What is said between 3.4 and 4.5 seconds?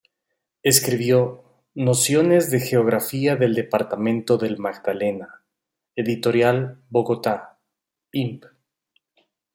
Departamento